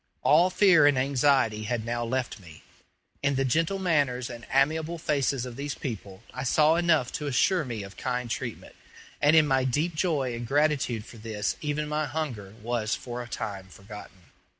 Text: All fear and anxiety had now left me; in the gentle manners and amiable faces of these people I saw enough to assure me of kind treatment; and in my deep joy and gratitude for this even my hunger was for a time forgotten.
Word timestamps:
All 0.23 0.49
fear 0.49 0.87
and 0.87 0.97
anxiety 0.97 1.65
had 1.65 1.85
now 1.85 2.03
left 2.03 2.39
me; 2.39 2.63
in 3.21 3.35
the 3.35 3.45
gentle 3.45 3.77
manners 3.77 4.31
and 4.31 4.47
amiable 4.51 4.97
faces 4.97 5.45
of 5.45 5.57
these 5.57 5.75
people 5.75 6.23
I 6.33 6.41
saw 6.41 6.73
enough 6.73 7.11
to 7.11 7.27
assure 7.27 7.63
me 7.63 7.83
of 7.83 7.97
kind 7.97 8.27
treatment; 8.27 8.75
and 9.21 9.35
in 9.35 9.45
my 9.45 9.63
deep 9.63 9.93
joy 9.93 10.33
and 10.33 10.47
gratitude 10.47 11.05
for 11.05 11.17
this 11.17 11.55
even 11.61 11.87
my 11.87 12.07
hunger 12.07 12.55
was 12.63 12.95
for 12.95 13.21
a 13.21 13.27
time 13.27 13.67
forgotten. 13.67 14.31